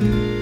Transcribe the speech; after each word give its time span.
Bye. 0.00 0.33